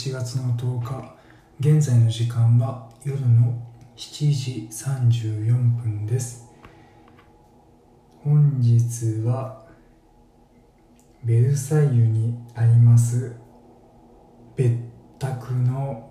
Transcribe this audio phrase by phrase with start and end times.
[0.00, 1.14] 11月の10日
[1.60, 3.52] 現在の時間は夜の
[3.98, 6.46] 7時34分です。
[8.24, 9.66] 本日は
[11.22, 13.36] ベルサイユにあります
[14.56, 14.74] 別
[15.18, 16.10] 宅の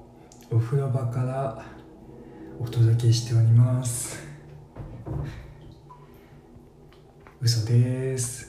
[0.52, 1.66] お風呂場から
[2.60, 4.24] お届けしております。
[7.42, 8.49] 嘘です。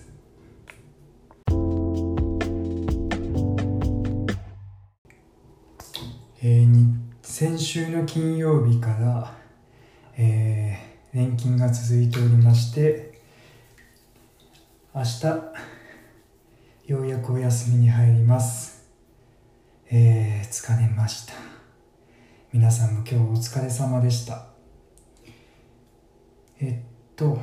[7.40, 9.34] 先週の金曜日から、
[10.18, 13.18] えー連勤が続いておりまして
[14.94, 15.24] 明日
[16.86, 18.86] ようやくお休みに入ります。
[19.90, 21.32] えー、疲れました。
[22.52, 24.44] 皆さんも今日お疲れ様でした。
[26.60, 27.38] えっと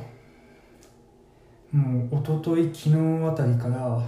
[1.72, 4.00] もう一昨日昨日あたりから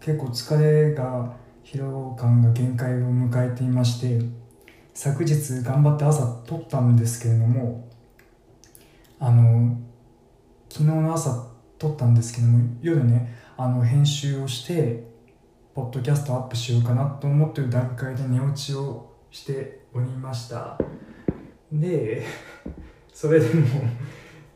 [0.00, 1.32] 結構疲れが
[1.64, 4.47] 疲労感が限界を迎えていまして
[5.00, 7.88] 昨日頑張って朝撮ったんですけれども
[9.20, 9.78] あの
[10.68, 11.46] 昨日の朝
[11.78, 15.04] 撮ったんですけども夜ねあの編集をして
[15.72, 20.76] ポッドキャストアップしようかなと思ってる段階で寝落ちをしておりました。
[21.70, 22.26] で
[23.14, 23.68] それでも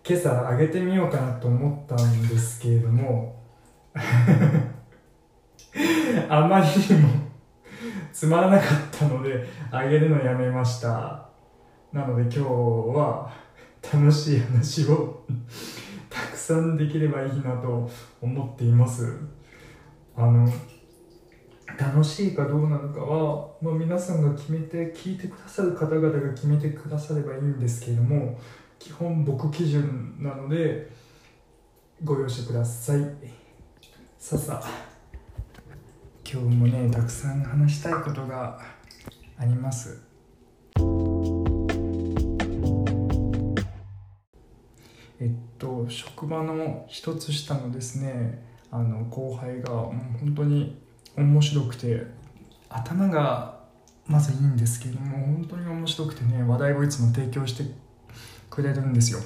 [0.05, 3.41] 今朝上げてみようかなと思ったんですけれども
[6.29, 7.32] あまりにも
[8.13, 11.29] つまらなかったので上げるのやめました。
[11.93, 12.51] なので今日
[12.97, 13.31] は
[13.93, 15.25] 楽しい話を
[16.09, 17.91] たくさんできればいいなと
[18.21, 19.17] 思っています。
[20.17, 20.47] あの
[21.79, 28.39] 楽しいかどうなのかは、まあ、皆さんが決めて聞いてくださる方々が決めてくださればいいんですけれども
[28.79, 30.91] 基本僕基準なので
[32.05, 33.01] ご容赦ください。
[34.19, 34.92] さあさ。
[36.25, 38.59] 今日もねたくさん話したいことが
[39.37, 40.03] あります。
[45.21, 50.81] えっと職場の一つ下のですねあの後輩がもう本当に
[51.17, 52.07] 面白くて
[52.69, 53.61] 頭が
[54.07, 57.65] まずいいんですけども本当に面白くてね話題をいつも提供して
[58.49, 59.21] くれるんですよ。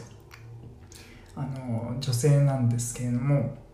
[1.35, 3.66] あの女性なんですけれども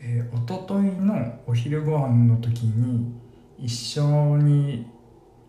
[0.00, 3.14] えー、一昨日のお昼ご飯の時に
[3.58, 4.86] 一緒に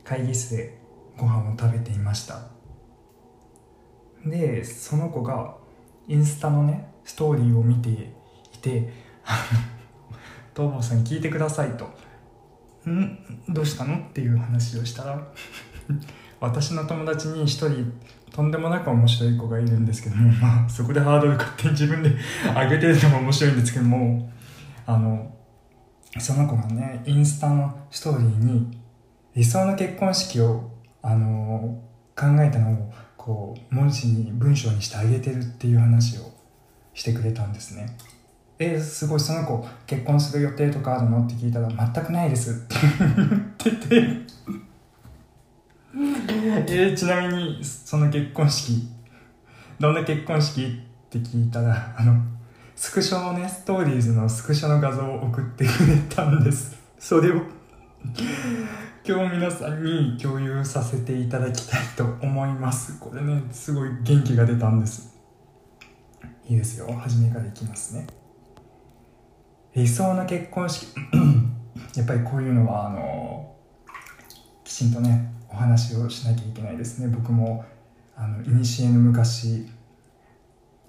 [0.03, 0.77] 会議室で
[1.17, 2.57] ご飯を食べていました。
[4.25, 5.55] でその子が
[6.07, 8.93] インスタのねストーリーを見ていて
[10.55, 11.89] 「東坊さん聞いてください」と
[12.89, 13.17] 「ん？
[13.49, 15.27] どうしたの?」っていう話をしたら
[16.39, 17.91] 私の友達に一人
[18.31, 22.11] とんでもなく面白い子がいるんですけども、まあ、そこでハードル勝手に自分で
[22.53, 24.31] 上げてるのも面白いんですけども
[24.87, 25.31] あの
[26.17, 28.79] その子がねインスタのストーリーに
[29.35, 30.71] 理想の結婚式を
[31.01, 31.79] あの
[32.15, 36.31] 考えたのをこう文字に文章にしてあげてるっていう話を
[36.93, 37.97] してくれたんですね。
[38.57, 41.25] えすごいその子結婚する予定とかあるの？
[41.25, 42.51] って聞いたら全くないです。
[42.51, 42.75] って
[43.65, 43.87] 言って。
[46.65, 48.87] てえちなみにその結婚式
[49.79, 50.65] どんな結婚式？
[50.65, 52.36] って聞いたらあの
[52.77, 56.77] スクショのね、ストーリーズのスクショの画像を送ってくれたんです。
[56.99, 57.41] それを
[59.03, 62.99] 今日皆さんに共有させていただきたいと思います。
[62.99, 65.17] これね、すごい元気が出たんです。
[66.47, 66.93] いいですよ。
[66.93, 68.05] 初めからいきますね。
[69.73, 70.85] 理想の結婚式。
[71.97, 73.55] やっぱりこういうのは、あの、
[74.63, 77.07] きちんとね、お話をしなきゃいけないですね。
[77.07, 77.65] 僕も、
[78.15, 79.65] あの、いにしえの昔、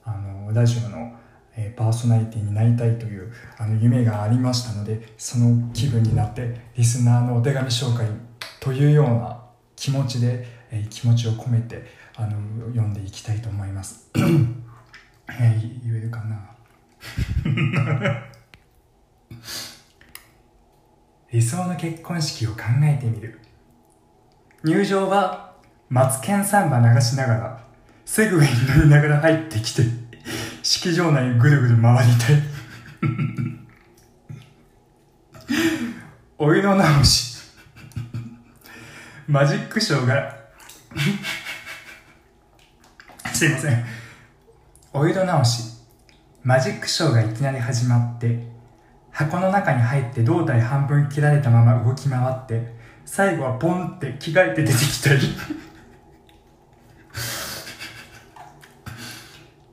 [0.05, 1.18] あの、ラジオの
[1.61, 8.07] えパーソナリティになりたいというあの夢がありましたのでその気分になってリスナーのお手紙紹介
[8.61, 9.43] というような
[9.75, 11.85] 気持ちで、え気持ちを込めて
[12.17, 12.33] あの
[12.69, 16.51] 読んでいきたいと思います、 えー言えるかな？
[21.31, 23.39] 理想の結婚式を考えてみる。
[24.65, 25.53] 入場は
[25.89, 27.65] マツケンサンバ流しながら
[28.05, 30.08] セグウェイ乗りながら入ってきて。
[30.69, 32.43] 式場内ぐるぐる回りたい。
[36.37, 37.39] お色直し。
[39.27, 40.37] マジックショーが。
[43.33, 43.85] すいません。
[44.93, 45.63] お色直し。
[46.43, 48.47] マジックショーがいきなり始まって
[49.11, 52.75] 箱の中に入って胴体半分切られたまま動き回って
[53.07, 55.21] 最後はポンって着替えて出てきたり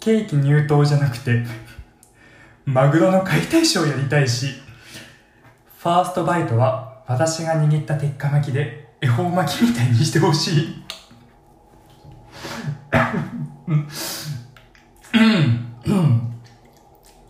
[0.06, 1.44] ケーキ入刀じゃなくて
[2.64, 4.50] マグロの解体ショーやりたいし
[5.80, 10.84] ファーストバイトは私が握った鉄火巻きで恵方巻きみたいにしてほしい。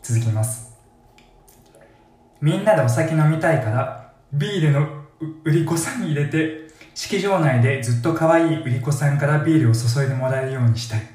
[0.04, 0.76] 続きます。
[2.42, 5.06] みんなでお酒飲みたいからビールの
[5.46, 11.15] 売り子さんに入れて式場内でずっと可愛い売り子さんからビールを注いでもらえるようにしたい。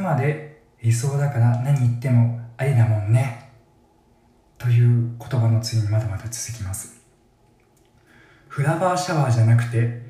[0.00, 3.50] まで理想だから何言ってもありだもんね。
[4.58, 7.00] という言葉の次にまだまだ続きます。
[8.48, 10.02] フラワーシャワーじゃなくて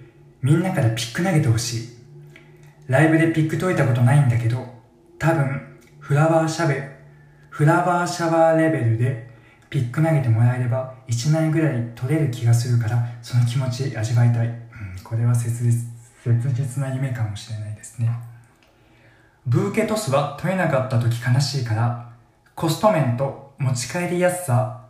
[0.42, 2.00] みんなからピック投げてほしい。
[2.88, 4.66] ライブでピック解いたことないんだけど
[5.18, 6.90] 多分フラワーシャベ
[7.50, 9.30] フラワーシャワーレベルで
[9.70, 14.56] ピック投げてもらえれば1枚ぐらい取れる気がするからその気持ち味わいたい、うん、
[15.04, 18.10] これは切実な夢かもしれないですね。
[19.46, 22.12] ブーケトスは取れなかった時悲しいから
[22.54, 24.84] コスト面と持ち帰りやすさ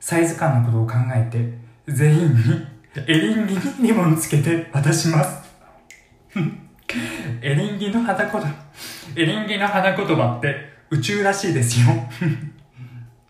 [0.00, 2.66] サイズ感のことを考えて全員に
[3.06, 5.38] エリンギにリボンつけて渡します。
[7.42, 8.54] エリンギの花言葉
[9.14, 10.56] エリンギの花言葉って
[10.90, 11.86] 宇宙らしいですよ。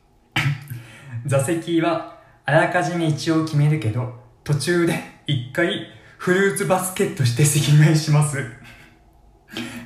[1.27, 8.58] 座席はあらかじめ一応決めるけど途中で一回フルーツバスケットして席替えします。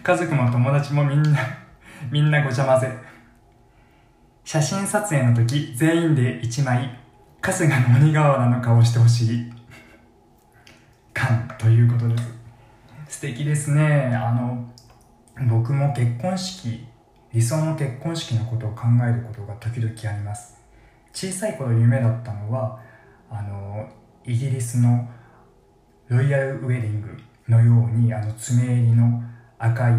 [0.02, 1.38] 家族も友達もみんな
[2.10, 2.90] みんなごちゃ混ぜ。
[4.44, 6.98] 写真撮影の時全員で1枚
[7.40, 9.52] 春日の鬼瓦の顔してほしい。
[11.14, 12.34] 感ということです。
[13.06, 14.12] 素敵ですね。
[14.16, 14.66] あの
[15.48, 16.88] 僕も結婚式
[17.32, 20.60] 理想の結婚式のことを考えることが時々あります。
[21.12, 22.80] 小さい頃夢だったのは
[23.30, 23.88] あの
[24.24, 25.08] イギリスの
[26.08, 27.16] ロイヤルウェディング
[27.48, 29.22] のようにあの爪襟の
[29.64, 29.94] 赤い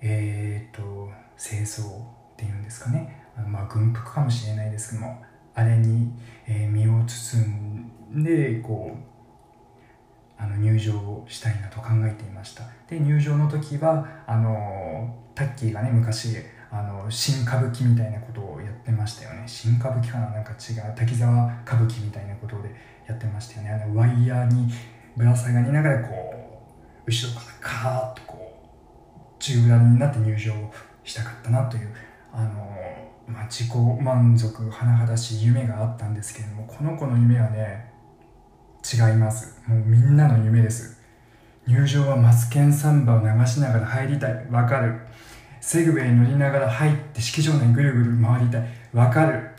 [0.00, 2.02] えー、っと清掃っ
[2.36, 3.26] ていうんですかね。
[3.36, 5.20] あのまあ軍服かもしれないですけども
[5.52, 6.12] あれに、
[6.46, 12.62] え、身を包んでこうあの入場をしたいなと考えていました。
[12.88, 16.36] で入場の時はあのタッキーがね昔
[16.70, 19.42] あの新歌舞伎みたいなことをやってましたよね。
[19.46, 20.30] 新歌舞伎かな？
[20.30, 20.94] なんか違う。
[20.94, 22.72] 滝沢歌舞伎みたいなことで
[23.08, 23.70] やってましたよね。
[23.72, 24.72] あのワイヤーに
[25.16, 26.60] ぶら下がりながらこ
[27.04, 28.39] う後ろからカーッとこう
[29.40, 30.52] 中裏になって入場
[31.02, 31.88] したかったなという
[32.32, 32.76] あの、
[33.26, 37.90] まあ、自己満足甚だしい夢があったんですけれどもこの子の夢はね
[38.82, 39.60] 違います。
[39.66, 40.98] もうみんなの夢です。
[41.66, 44.46] 入場はマツケンサンバを流しながら入りたい。
[44.50, 45.00] わかる。
[45.60, 48.68] セグウェイ乗りながら入って式場内ぐるぐる回りたい。
[48.92, 49.50] わかる。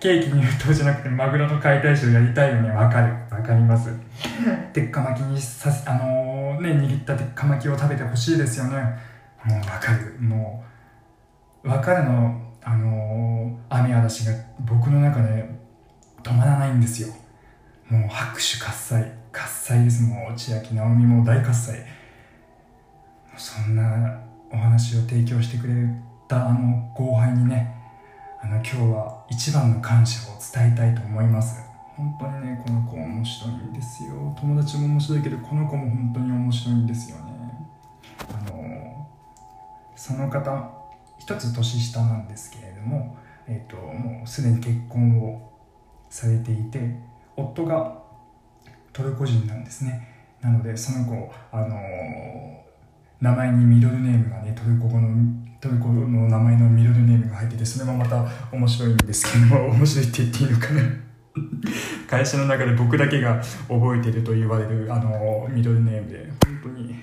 [0.00, 2.70] ケーキ入刀じゃなくてマグロの解体ショーやりたいよね。
[2.70, 3.14] わかる。
[3.34, 3.90] わかります。
[4.72, 8.76] 鉄火巻きにさあのー、ね握った鉄火巻きを食べてほしいですよね。
[9.44, 10.16] もうわかる。
[10.20, 10.64] も
[11.62, 15.48] うわかるのあのー、雨嵐が僕の中で
[16.22, 17.08] 止まらないんですよ。
[17.88, 19.12] もう拍手喝采。
[19.32, 20.02] 喝采です。
[20.02, 21.84] もう千秋直美も大喝采。
[23.36, 24.20] そんな
[24.52, 25.74] お話を提供してくれ
[26.28, 27.74] たあの後輩にね
[28.40, 31.63] あの今日は一番の感謝を伝えたいと思います
[31.96, 34.34] 本当にねこの子面白いんですよ。
[34.38, 37.24] 友達も面白いけどこの子も本当に面白いんですよね。
[38.28, 39.08] あの
[39.94, 40.70] その方
[41.18, 45.52] 一つ年下なんですけれどもえっ、ー、ともうすでに結婚を
[46.10, 46.96] されていて
[47.36, 48.02] 夫が
[48.92, 50.08] トルコ人なんですね。
[50.40, 51.76] なのでその子あの
[53.20, 55.08] 名前にミドルネームがねトルコ語の
[55.60, 61.03] トルコの名前のミドルネームが入っててそれもまた面白いんですけども面白いって言っていいのかな。
[62.14, 66.94] 会社の中で僕だけが覚えてると言われるあのミドルネームで本当に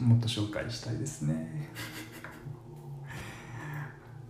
[0.00, 1.68] もっと紹介したいですね。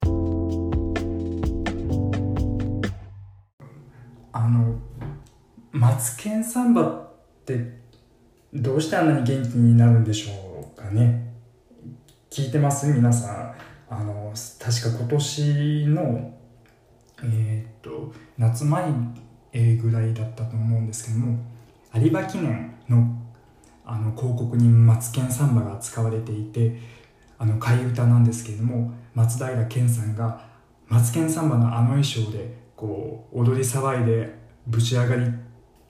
[4.32, 4.80] あの
[5.70, 7.08] マツケンサンバっ
[7.44, 7.78] て
[8.52, 11.34] どうしてあんなに元気になるんでしょうかね。
[12.30, 12.92] 聞いてます？
[12.92, 13.54] 皆さん。
[13.88, 16.34] あの確か今年の
[17.22, 18.92] えっ、と夏前
[19.76, 21.38] ぐらいだったと思うんですけども
[21.94, 23.06] 有馬記念の
[23.84, 26.76] あの広告に「マツケンサンバ」が使われていて
[27.38, 30.44] あの替え歌なんですけれども松平健さんが
[30.88, 34.34] 「マツケンサンバ」のあの衣装でこう踊り騒いで
[34.66, 35.30] ぶち上がり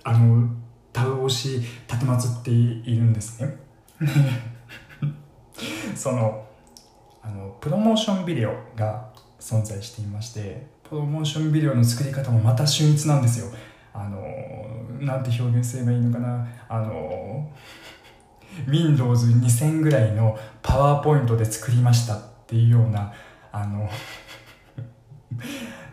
[0.04, 0.48] あの
[0.94, 3.56] 倒し立てまつっているんですね。
[5.96, 6.46] その
[7.22, 9.08] あのプロモーションビデオが
[9.40, 13.46] 存在していましてプロモーションビデオの作り方もまた秀逸なんですよ。
[13.92, 14.20] あの
[15.00, 16.46] なんて表現すればいいのかな。
[16.68, 17.50] あの
[18.66, 23.12] Windows2000 ぐらいのパワーポイントで作りましたっていうような
[23.52, 23.88] あの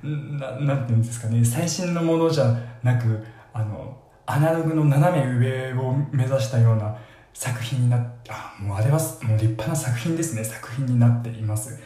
[0.39, 1.43] ななんていうんですかね。
[1.43, 3.23] 最新のものじゃなく
[3.53, 6.95] あのアナログの斜め上を目指したような
[7.33, 10.43] 作品になってあもうあれはもう立派な作品ですね。
[10.43, 11.79] 作品になっています。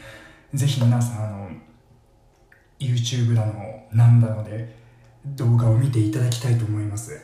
[0.54, 1.50] ぜひ皆さんあの
[2.80, 3.54] YouTube だの
[3.92, 4.76] なんだので
[5.26, 7.22] 動画を見ていただきたいと思います。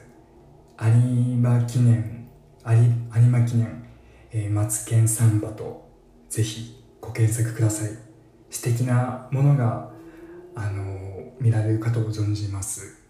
[0.80, 2.28] 有馬記念
[2.66, 3.86] 有有馬記念、
[4.32, 5.90] えー、マツケンサンバと
[6.30, 7.90] ぜひご検索ください。
[8.50, 9.90] 素敵なものが
[10.56, 13.02] あの見られるかと存じます。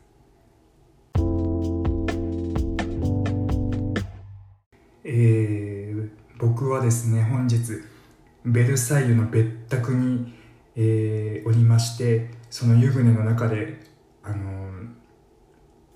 [5.04, 7.93] えー、僕はですね本日
[8.46, 10.34] ベルサイユの別宅に、
[10.76, 13.80] えー、おりましてその湯船の中で、
[14.22, 14.88] あのー、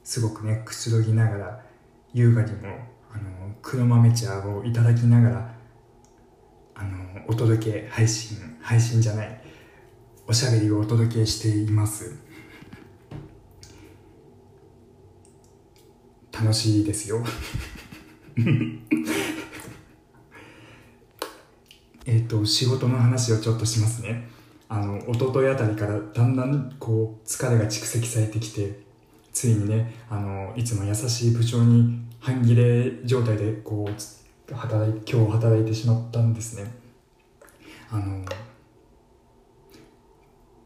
[0.03, 1.65] すごくねくつろぎながら
[2.13, 2.67] 優雅にも、
[3.11, 5.55] あのー、黒豆茶をいただきながら、
[6.75, 9.41] あのー、お届け配信配信じゃない
[10.27, 12.17] おしゃべりをお届けしています。
[16.33, 17.23] 楽しいですよ。
[22.07, 24.29] えっと仕事の話をちょっとしますね。
[24.69, 28.79] あの一昨日あたりからだんだんこう疲れが蓄積されてきて
[29.31, 36.71] ついにねあのいつも優しい部長に半切れ状態でこう働い今日働いてしまったんですね。
[37.91, 38.25] あの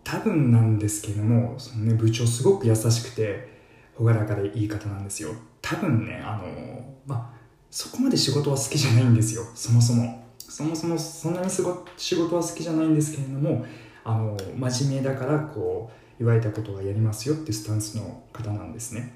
[0.04, 3.62] 多分なんですけどもその、ね、部長すごく優しくて
[3.98, 5.34] 朗らかでいい方なんですよ。
[5.62, 9.44] 多分ねあのまあそこまで仕事は好きじゃないんですよ。
[9.56, 10.22] そもそも。
[10.52, 13.66] そもそもそんなにすご仕事は好きじゃないんですけれども
[14.04, 19.14] あの真面目だからこう言われたことはやりますよっていうスタンスの方なんですね。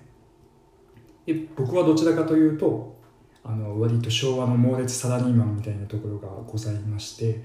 [1.25, 2.95] で僕はどちらかというと
[3.43, 7.43] あの割と昭和の猛烈サラリーマンみたいなところがございまして、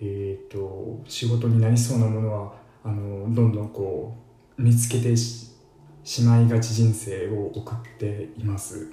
[0.00, 2.52] えーと、仕事になりそうなものは
[2.82, 4.16] あのどんどんこ
[4.58, 5.54] う見つけてし
[6.24, 8.90] まいがち人生を送っています。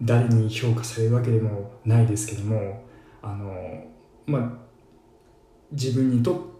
[0.00, 2.81] 誰に評価されるわけでもないですけども
[3.22, 3.84] あの
[4.26, 4.52] まあ
[5.70, 6.52] 自分にと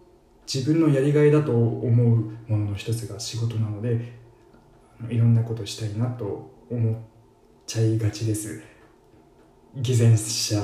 [0.53, 2.17] 自分のやりがいだと思う
[2.49, 4.13] ものの一つが仕事なので
[5.09, 6.95] いろんなことしたいなと思っ
[7.67, 8.63] ちゃいがちです。
[9.77, 10.57] 偽善者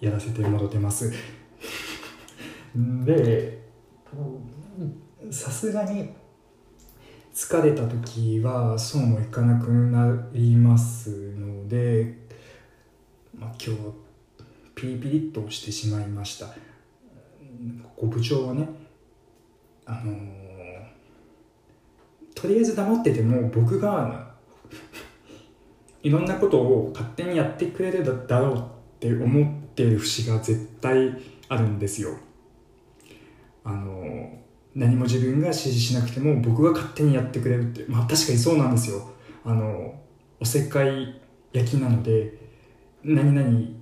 [0.00, 1.12] やらせてもろてます。
[2.74, 3.60] で
[5.30, 6.10] さすがに
[7.32, 12.16] 疲れた時はそうもいかなくなりますので、
[13.34, 14.09] まあ、今日
[14.80, 16.46] ピリピリっとしてしまいました。
[17.96, 18.66] ご部長はね
[19.84, 20.16] あのー、
[22.34, 24.34] とりあえず黙ってても僕が
[26.02, 28.62] いろんなことを勝手にやってくれるだろうっ
[28.98, 31.14] て思ってる節が絶対
[31.48, 32.16] あるんですよ。
[33.62, 34.38] あの
[34.74, 39.10] 何も自分が指示しなくても僕が勝手にやってくれるってまあ確かにそうなんですよ。
[39.44, 40.00] あの
[40.40, 41.20] おせっかい
[41.52, 42.38] 焼きなので
[43.04, 43.79] 何々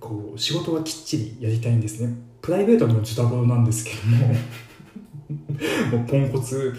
[0.00, 2.14] こう仕事はきっちりやりたいんですね。
[2.40, 4.34] プライベートのズタボロなんですけども。
[5.92, 6.74] もうポンコツ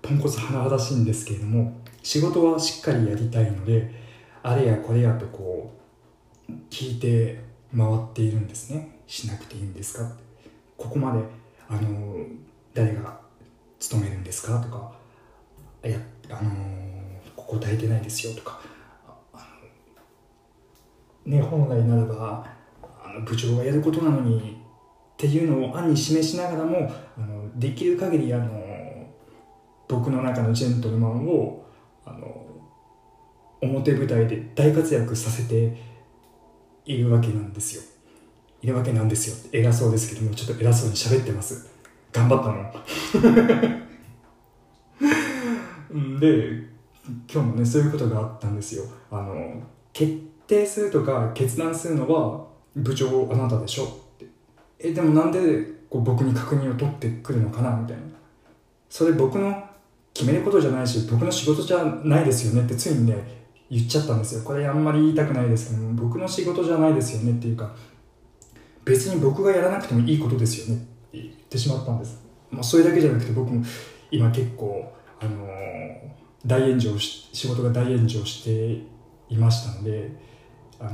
[0.00, 1.80] ポンコツ甚だしいんですけれども。
[2.02, 3.88] 仕事はしっかりやりたいので
[4.42, 5.72] あれやこれやとこ
[6.48, 7.40] う聞いて
[7.76, 8.98] 回っているんですね。
[9.06, 10.04] しなくていいんですか。
[10.04, 11.20] ってここまで
[11.68, 12.16] あの
[12.74, 13.20] 誰が
[13.78, 14.92] 勤めるんですかとか。
[15.84, 15.98] いや
[16.28, 18.60] あのー、ここ答えてないですよとか。
[21.24, 22.46] ね本来ならば
[23.20, 24.62] 部長がやることなのに
[25.14, 28.62] っていうのを案に示しながらもあのできる限りあの
[29.88, 31.64] 僕の中のジェントルマンを
[32.04, 32.42] あの
[33.60, 35.76] 表舞台で大活躍させて
[36.84, 37.82] いるわけなんですよ。
[38.62, 39.50] いるわけなんですよ。
[39.52, 41.68] 偉そうですけどもちょっと偉そうに喋ってます。
[42.12, 42.72] 頑張ったの。
[46.20, 46.72] で
[47.32, 48.84] 今日もねそういうことがあったんですよ。
[49.10, 50.12] あの決
[50.46, 53.84] 定するとか決断するのは部長あなたでしょ？
[53.84, 53.88] っ
[54.18, 54.26] て。
[54.78, 55.40] えでもなんで
[55.90, 57.76] こう僕に確認を取ってくるのかな？
[57.76, 58.02] みたいな。
[58.88, 59.64] それ僕の
[60.14, 62.66] 決めることじゃないし僕の仕事じゃないですよね？
[62.66, 63.16] ってついにね
[63.70, 64.42] 言っちゃったんですよ。
[64.42, 67.32] これあんまり言いたくないですけど僕の仕事じゃないですよね？
[67.32, 67.74] っていうか
[68.84, 70.82] 別に僕がやらなくてもいいことですよね？
[70.82, 73.64] って言ってしまったんです、まあ、それだけじゃなくて僕も
[74.10, 75.50] 今結構、あのー、
[76.46, 78.82] 大炎上し仕事が大炎上して
[79.32, 80.10] いましたので、
[80.78, 80.90] あの、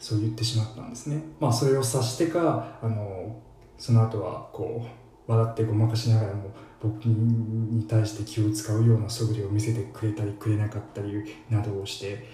[0.00, 1.22] そう言ってしまったんですね。
[1.38, 3.40] まあそれを察してか、あの、
[3.78, 4.84] その後はこ
[5.28, 6.50] う笑ってごまかしながらも
[6.82, 11.12] 僕に対して気を使うような素振りを見せてくれたりくれなかったり
[11.48, 12.26] などをして、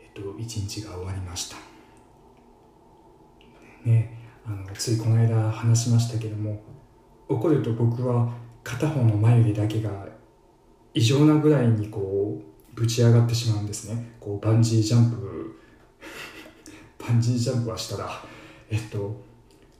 [0.00, 1.56] えっと、一日が終わりました。
[3.84, 6.60] ねあのついこの間話しましたけども
[7.28, 9.90] 怒ると僕は片方の眉毛だけが
[10.94, 14.16] 異常なぐらいにこうぶち上がってしまうんですね。
[14.20, 15.55] こうバンジージャンプ
[17.08, 18.10] バンジージャンプはしたら
[18.70, 19.24] えっと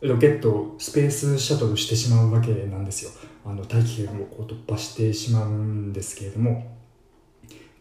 [0.00, 3.10] ロケットをスペースシャトルしてしまうわけなんですよ。
[3.44, 6.76] あの大気圏をこう突破してしまうんですけれども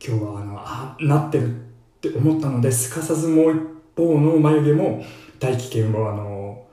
[0.05, 1.59] 今日はあのあなってるっ
[1.99, 3.51] て思ったのですかさずもう
[3.95, 5.03] 一方の眉毛も
[5.39, 6.65] 大気圏をあの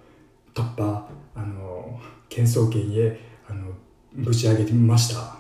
[0.54, 1.98] 突破あの
[2.28, 3.72] 喧騒圏へあの
[4.12, 5.36] ぶち上げてみました。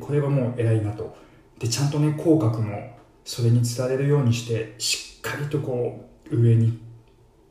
[0.00, 1.16] これはもう偉いなと。
[1.58, 6.78] でちゃんとね口角もそれにつられるようにしてしっかりとこう上に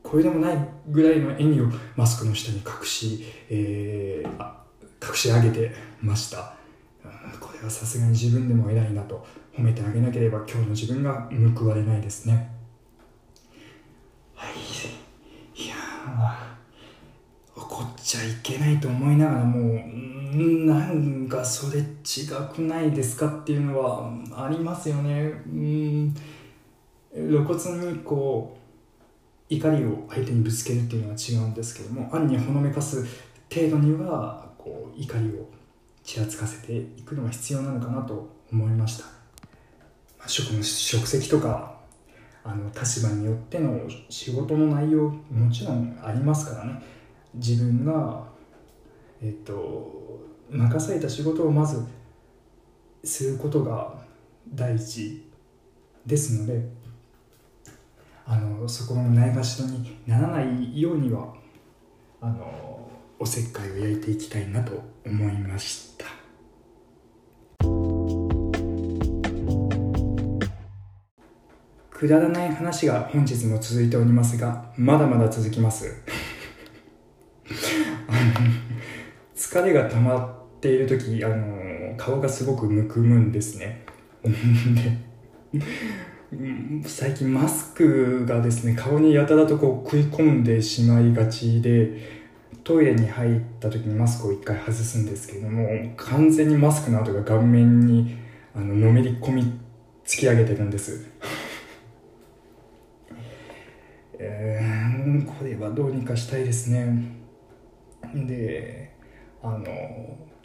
[0.02, 1.66] これでもないぐらいの笑みを
[1.96, 6.54] マスクの下に隠し、えー、隠し上げてました。
[7.40, 12.50] これはさすがに自分でも偉いなと褒めてあげなければ今日の自分が報われないですね。
[14.34, 14.52] はい。
[15.60, 15.74] いや
[17.56, 21.84] 怒っちゃいけないと思いながらもうなんかそれ違
[22.54, 25.42] くないですかっていうのはありますよね。
[25.46, 26.14] うん。
[27.14, 28.58] 露骨にこう
[29.48, 33.04] 怒りを相手にぶつけるっていうのは違うんですけども暗にほのめかす
[33.52, 35.48] 程度にはこう怒りを
[36.04, 39.04] ちらつかせていくのが必要なのかなと思いました、
[40.18, 41.78] まあ、職の職責とか
[42.44, 46.82] あの立場によっての仕事の内容もちろんありますからね。
[47.34, 48.24] 自分が
[49.20, 50.18] えっと
[50.50, 51.84] 任された仕事をまず
[53.04, 53.98] することが
[54.54, 55.24] 第一
[56.06, 56.66] ですので
[58.30, 61.32] あのそこのないがしろにならないようには
[62.20, 62.86] あの
[63.18, 66.04] おせっかいを焼いていきたいなと思いました。
[71.90, 75.90] くだらない話が本日も続いておりますがまだまだ続きます。
[79.34, 83.86] 疲れが溜まっている時あの顔がすごくむくむんですね。
[84.22, 85.08] で。
[86.84, 92.18] 最近マスクがですね顔にやたらとこう食い込んでしまいがちで
[92.64, 98.18] トイレに入った時にマスクを一回外すんですけども完全にマスクの跡が顔面に
[98.54, 99.42] あののめり込み
[100.04, 101.06] 突き上げてるんです。
[104.18, 107.04] えー、これはどうにかしたいですね。
[108.26, 108.92] で
[109.42, 109.64] あの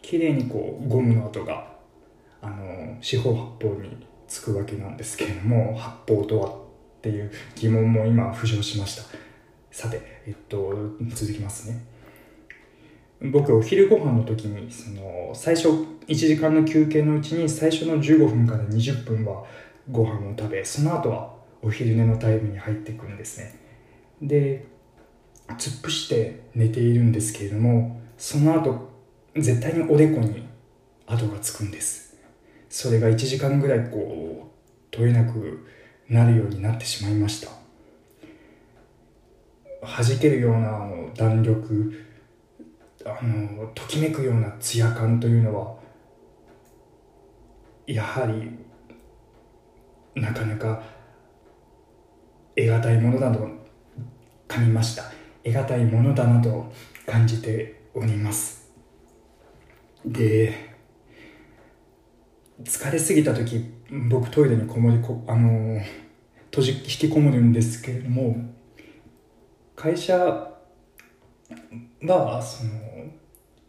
[0.01, 1.75] 綺麗にこうゴムの跡が
[2.41, 6.53] あの四方八方につくわけなんですけれども八方とはっ
[7.03, 9.03] ていう疑問も今浮上しました。
[9.69, 10.73] さてえっと
[11.09, 11.85] 続きますね。
[13.21, 15.69] 僕お昼ご飯の時にその最初
[16.07, 19.45] 1時間の休憩のうちに最初の15分から20分は
[19.91, 23.55] ご飯を食べその後はお昼寝のタイムに入ってくるんですね。
[24.19, 24.65] で
[25.49, 28.89] 突っ伏して寝ているんですけれどもその後
[29.35, 30.43] 絶対におでこに
[31.05, 32.12] 跡がつくんです。
[32.75, 34.51] それが1時間ぐらいこう
[34.89, 35.63] 取れなく
[36.09, 37.49] なるようになってしまいました。
[39.79, 41.93] 弾けるような弾力
[43.05, 45.75] あのときめくようなツヤ感というのは
[47.85, 48.57] やはり
[50.19, 50.81] なかなか
[52.55, 53.47] 得難いものだと
[54.47, 55.03] 感じました。
[55.43, 56.73] 得難いものだなと
[57.05, 58.67] 感じております。
[60.03, 60.72] で
[62.65, 63.65] 疲れすぎた時
[64.09, 65.79] 僕トイレにこもりこあの
[66.45, 68.35] 閉じ引きこもるんですけれども
[69.75, 70.17] 会社
[72.01, 72.71] はその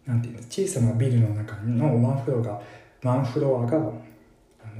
[0.07, 2.61] なんていうの小さなビルの中のワンフロアが
[3.03, 3.93] ワンフロアがあの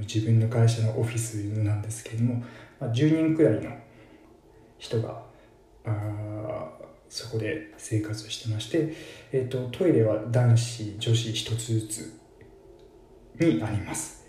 [0.01, 2.43] 自分の会社のオフィスなんですけれども、
[2.79, 3.71] まあ、10人くらいの
[4.77, 5.21] 人が
[5.85, 6.69] あ
[7.09, 8.93] そこで生活してまして、
[9.31, 12.24] えーと、トイレは男子女子1つずつ
[13.39, 14.25] にあります。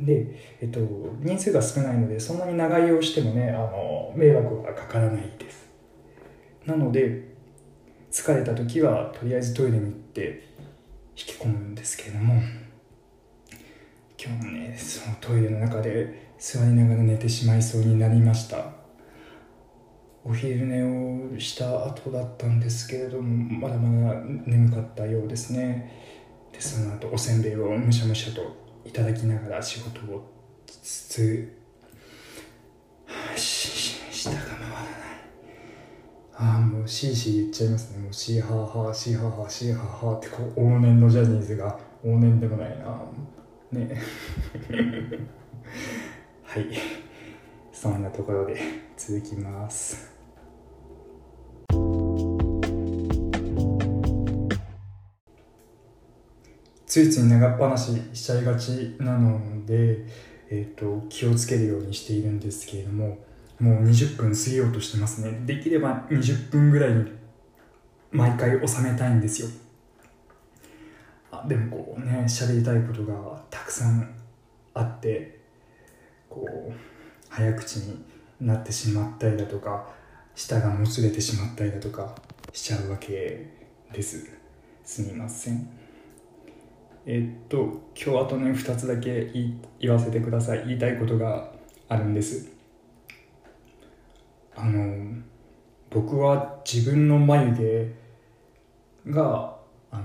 [0.00, 0.26] で、
[0.60, 0.80] えーと、
[1.20, 5.68] 人数が少ないのでそんなに長居をしてもねあの迷惑はかからないです。
[6.66, 7.30] なので
[8.10, 10.48] 疲れた時はとりあえずトイレに行って
[11.16, 12.34] 引き込むんですけれども
[14.22, 18.80] 今日もねそのトイレの中で座りながら寝てしまいそうになりました。
[20.22, 26.09] お昼寝をした後だったんですけれどもまだまだ眠かったようですね。
[26.52, 28.42] でその後おせんべいをむしゃむしゃと
[28.84, 30.30] いただきながら仕事を
[30.66, 31.60] しつつ
[34.10, 34.80] 下が回らない。
[36.34, 37.98] ああもうシーシー言っちゃいますね。
[37.98, 43.02] もうシーハーハーシーハーハーシーハーハーってこう往年のジャニーズが往年でもないな。
[43.72, 44.00] ね。
[46.42, 46.66] はい。
[47.72, 48.60] そんなところで
[48.96, 50.19] 続きます。
[56.90, 60.04] ついつい長っ話ししちゃいがちなので、
[60.50, 63.16] えーと、気をつけるようにしているんですけれども
[63.60, 65.40] もう20分過ぎようとしてますね。
[65.46, 67.04] できれば20分ぐらいに
[68.10, 69.48] 毎回収めたいんですよ。
[71.30, 74.12] あでもこうね喋りたいことがたくさん
[74.74, 75.38] あって
[76.28, 76.72] こう
[77.28, 78.04] 早口に
[78.40, 79.86] なってしまったりだとか
[80.34, 82.16] 舌がもつれてしまったりだとか
[82.52, 83.46] しちゃうわけ
[83.92, 84.28] です。
[84.84, 85.79] すみません。
[87.06, 89.30] えっと今日あとね2つだけ
[89.78, 90.66] 言わせてください。
[90.66, 91.52] 言いたいことが
[91.88, 92.52] あるんです。
[94.54, 95.14] あの
[95.90, 97.92] 僕は自分の眉
[99.06, 99.56] 毛が
[99.90, 100.04] あの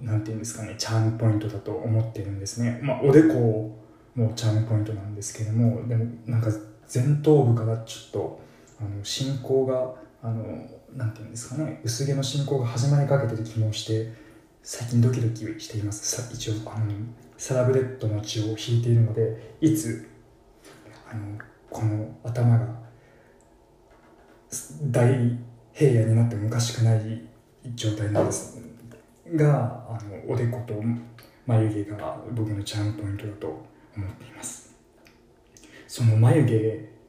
[0.00, 2.80] なんていうんですかねチャームポイントだと思ってるんですね。
[2.82, 3.76] まあおでこ
[4.14, 6.48] もチャームポイントなんですけどもでもなんか
[6.92, 8.40] 前頭部からちょっと
[8.80, 10.44] あの進行があの
[10.94, 14.12] なんていうんですかね薄毛の進行が始まりかけてる気もして
[14.62, 16.22] 最近ドキドキしています。
[16.22, 16.92] さ一応あの
[17.38, 20.08] サラブレッドの血を引いているのでいつ
[21.10, 21.38] あの
[21.70, 22.66] この頭が
[24.82, 25.38] 大
[25.72, 27.22] 平野になってもおかしくない
[27.74, 28.58] 状態なんです。
[29.34, 30.74] があのおでこと
[31.46, 33.46] 眉毛が僕のチャームポイントだと
[33.96, 34.74] 思っています。
[35.88, 36.99] その眉毛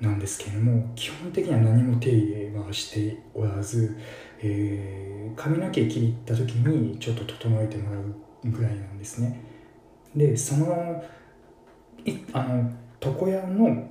[0.00, 3.96] なんですけれども基本的には何も手入れはしておらず、
[4.40, 9.40] えー、髪の毛切りった時にちょっと整えてもらうぐらいなんですね。
[10.14, 11.04] でその
[12.04, 12.70] いあの
[13.04, 13.88] 床屋の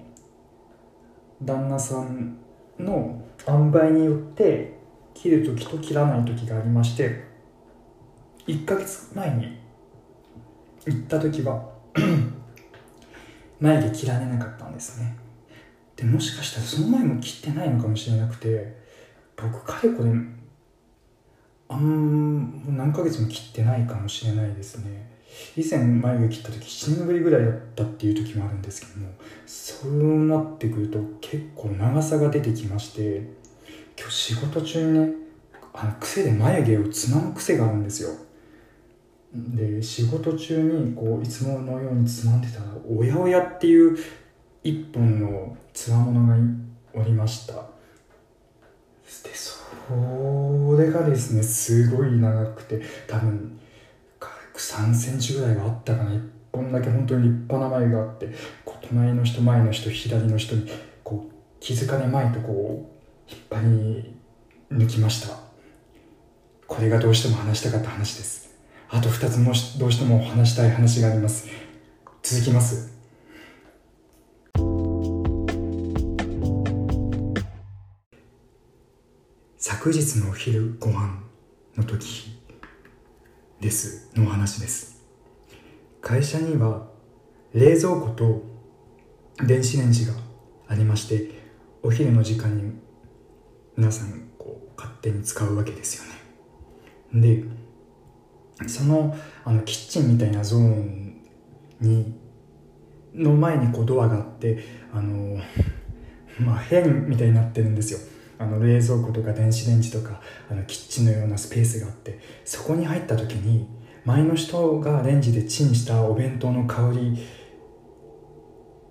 [1.43, 2.37] 旦那さん
[2.79, 4.77] の塩梅によって
[5.13, 7.23] 切る時と切らない時がありまして
[8.47, 9.57] 1ヶ月前に
[10.85, 11.69] 行った時は
[13.59, 15.26] 眉毛切られなかったんですね。
[15.97, 18.77] でもしかしたらその前も切ってないのかもしれなくて
[19.35, 20.11] 僕かれこれ
[21.69, 25.07] あん何ヶ月も切ってないかもしれないですね。
[25.55, 29.11] 以前眉毛切った時7年ぶりぐらいだったっていう時もあるんですけども
[29.45, 33.17] そうなってくると結構長さが出てきまして
[33.99, 35.13] 今日仕事中にね
[35.73, 38.09] あの癖で眉毛をつまむ癖があるんですよ。
[39.33, 43.97] で仕事中にこういつものようにつまんでたらおやおやっていう
[44.63, 46.35] 一本のつわものが
[46.93, 47.53] おりました。
[49.23, 49.57] でそ
[50.77, 53.57] れがですねすごい長くて多分
[54.19, 56.11] 軽く3センチぐらいはあったかな。
[56.11, 58.33] 1本だけ本当に立派な眉があって
[58.65, 60.69] こう隣の人前の人左の人に
[61.03, 62.89] こう気づかねまいとこ
[63.29, 63.61] う引っ張
[64.69, 65.37] り抜きました。
[66.65, 68.55] これがどうしても話したかった話です。
[68.89, 71.47] あと2つもどうしても話したい話があります。
[72.23, 72.96] 続きます。
[79.91, 81.19] 日のお昼ご飯
[81.75, 82.39] の時
[83.59, 85.03] ですの話です。
[86.01, 86.87] 会社には
[87.53, 88.43] 冷蔵庫と
[89.45, 90.13] 電子レンジが
[90.67, 91.31] ありまして
[91.83, 92.73] お昼の時間に
[93.75, 96.03] 皆さんこう勝手に使うわけですよ
[97.13, 97.43] ね。
[98.63, 101.21] でそのあのキッチンみたいなゾーン
[101.79, 102.13] に
[103.13, 105.37] の前にこうドアがあってあの
[106.39, 107.99] まあ部屋みたいになってるんですよ。
[108.39, 113.67] あの冷蔵庫とか電子レンジとかあのキッチンのようなスペースがあってそこに入った時に
[114.05, 117.17] 前の人がレンジでチンしたお弁当の香り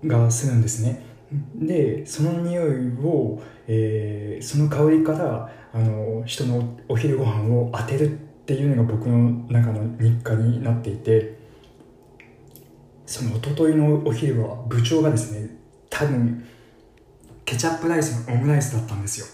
[0.06, 1.04] がするんですね。
[1.54, 8.14] でその匂いを、えー、その香りからあの人のお昼ご飯を当てるっ
[8.46, 11.36] ていうのが僕の中の日課になっていて
[13.06, 15.50] その一昨日のお昼は部長がですね
[15.90, 16.46] 多分
[17.44, 19.26] ケチャップライスのオムライスだったんですよ。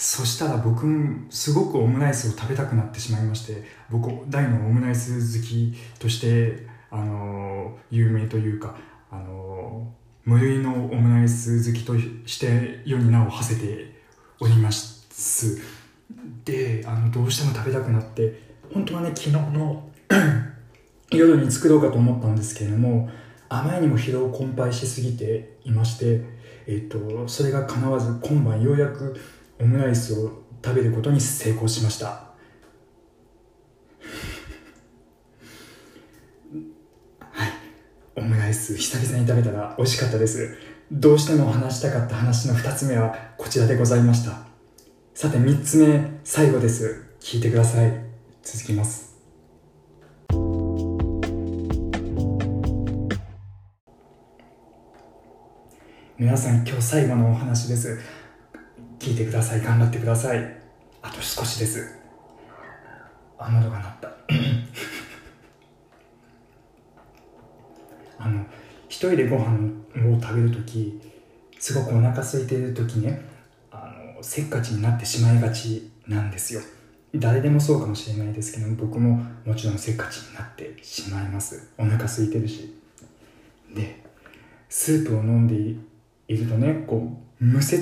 [0.00, 8.76] そしたら僕もすごくオムライスを食べたくなってしまいまして僕大のオムライス好きとしてあの有名というか
[9.10, 9.92] あの
[10.24, 14.00] 無類のオムライス好きとして世に名を馳せて
[14.40, 15.60] おります。
[16.46, 18.40] であのどうしても食べたくなって
[18.72, 19.86] 本当はね昨日の
[21.12, 23.10] 夜に作ろうかと思ったんですけれども
[23.50, 26.22] あまりにも疲労困憊しすぎていまして、
[26.66, 29.20] えっと、それが叶わず今晩ようやく
[29.60, 32.06] オムライスを食べることに成功しました。
[32.06, 32.32] は
[37.46, 37.50] い。
[38.16, 40.56] オムライス久々に食べたら美味しかったです。
[40.90, 44.38] どうしても話したかった話の2つ目はこちらでございました。
[45.14, 47.04] さて3つ目最後です。
[47.20, 47.92] 聞いてください。
[48.42, 49.10] 続きます。
[56.18, 57.98] 皆さん今日最後のお話です。
[59.00, 59.62] 聞いてください。
[59.62, 60.56] 頑張ってください。
[61.00, 61.98] あと少しです。
[63.38, 64.10] 雨戸が鳴った。
[68.18, 68.44] あの
[68.90, 69.70] 一人でご飯
[70.14, 71.00] を食べる時
[71.58, 73.22] すごくお腹空いている時ね
[73.70, 76.60] あのせっかちになってしまいがちなんですよ。
[77.14, 81.70] 誰でもそうかもしれないですけど僕ももちろんせっかちになってしまいます。
[81.78, 82.76] お腹空いてるし。
[83.74, 84.04] で
[84.68, 85.54] スープを飲んで
[86.28, 87.80] いるとねこうむせっ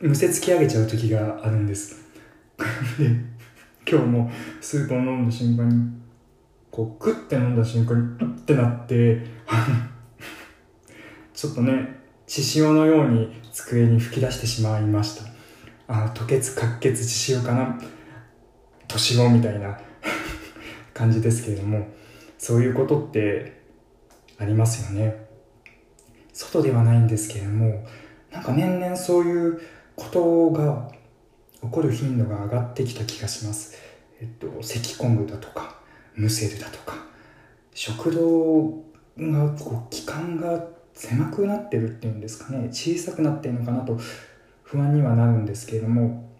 [0.00, 2.04] むせつき上げちゃう時があるんです。
[2.98, 3.06] で
[3.90, 4.30] 今日も
[4.60, 5.90] スープを飲んだ瞬間に
[6.70, 9.22] こうクッて飲んだ瞬間にプッてなって
[11.32, 15.30] ちょっとね血潮のように机に吹き出してしまいました。
[15.88, 17.78] あ吐血滑血血潮かな？
[18.88, 19.78] 年子みたいな
[20.92, 21.88] 感じですけれども
[22.38, 23.62] そういうことって
[24.38, 25.26] ありますよね。
[26.34, 27.86] 外ではないんですけれども
[28.30, 29.58] なんか年々そういう
[29.96, 30.90] ことが
[31.62, 33.74] 起こる頻度が上がってきた気がします。
[34.20, 35.76] えっと、咳込むだとか、
[36.14, 36.94] むせるだとか、
[37.74, 38.68] 食道
[39.18, 43.98] が、こう、気管が狭くなってるっていうんですかね、小さくなってるのかなと
[44.62, 46.30] 不安にはなるんですけれども、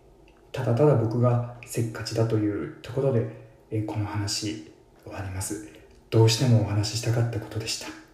[0.53, 4.73] ただただ僕がせっかちだというところで、えこの話
[5.05, 5.69] 終わります。
[6.11, 8.06] どうしてもお話ししたかったことでした。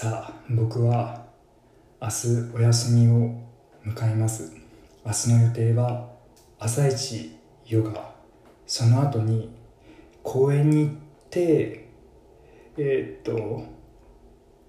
[0.00, 1.26] さあ僕は
[2.00, 3.38] 明日お休みを
[3.84, 4.50] 迎えます。
[5.04, 6.08] 明日の予定は
[6.58, 7.36] 朝一
[7.66, 8.14] ヨガ。
[8.66, 9.54] その後に
[10.22, 10.94] 公園に行っ
[11.28, 11.90] て
[12.78, 13.62] えー、っと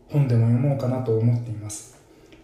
[0.10, 1.98] 本でも読もうかなと思っています。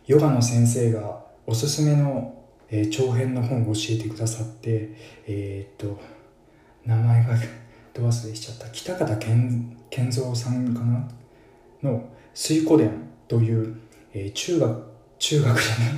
[0.05, 4.95] ヨガの先生がおすすめの、えー、長編の本を教えてくださって
[5.27, 5.99] えー、っと
[6.85, 7.35] 名前が
[7.93, 8.69] ど忘れしちゃった。
[8.71, 11.05] 北方健健三さんかな？
[11.83, 12.91] の水湖伝
[13.27, 13.75] という、
[14.13, 14.83] えー、中学、
[15.17, 15.93] 中学じゃない？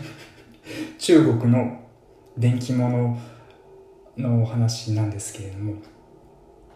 [0.98, 1.82] 中国の
[2.38, 3.18] 電気物
[4.16, 5.74] のお話なんですけれども、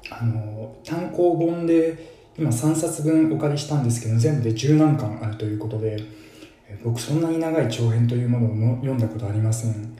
[0.10, 1.98] あの、単行本で
[2.38, 5.96] 今3冊分お借りしたんですけど、全部で十何巻あるということで、
[6.84, 9.96] 僕そんなに長い長編というものをも読んだことありません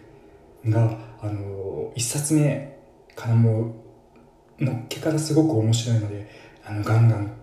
[0.68, 2.80] が、あの、1冊目
[3.16, 3.74] からも、
[4.60, 6.28] のっけからすごく面白いので、
[6.66, 7.43] あの、ガンガン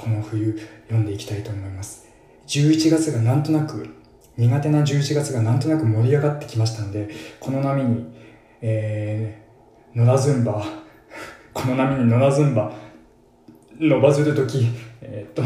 [0.00, 2.08] この冬読んでいきたいと思います。
[2.46, 3.86] 11月がなんとなく
[4.36, 8.06] 苦手な11月がなんとなく盛り上がってきましたのでこの波に、
[8.62, 10.64] えー、乗らずんば
[11.52, 12.72] この波に乗らずんば
[13.78, 14.66] 伸ばずるとき
[15.02, 15.42] えー、っと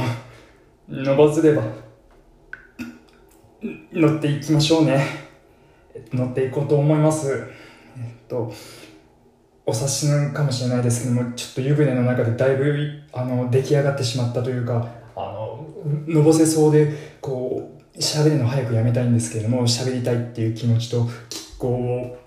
[0.88, 1.62] 伸ばずれば
[3.92, 5.04] 乗っていきましょうね。
[6.12, 7.46] 乗っていこうと思います。
[7.96, 8.52] えっと
[9.66, 15.66] お察しなのかもしれないですけどもちょっと湯船の中でだいぶあの出来上がってしまったというかあの
[16.06, 22.18] のぼせそうでこう喋るの早くやめたいんですけれども喋りたいっていう気持ちと拮抗を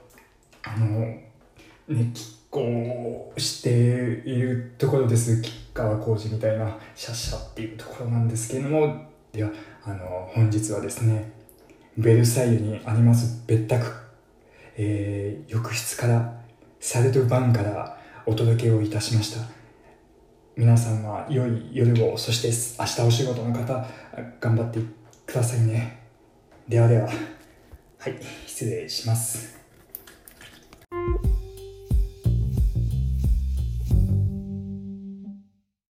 [0.64, 1.28] あのね
[1.90, 9.52] 拮抗しているところです吉川浩司みたいなシャッシャっていうところなんですけれどもでは
[9.84, 11.32] あの本日はですね
[11.98, 13.86] ベルサイユにあります別宅、
[14.76, 16.37] えー、浴室から
[16.80, 19.42] サルドバンからお届けをいたしました。
[20.56, 22.48] 皆さんは良い夜をそして
[22.80, 23.86] 明日お仕事の方
[24.40, 24.80] 頑張って
[25.26, 26.00] くださいね。
[26.68, 29.58] ではでははい失礼します。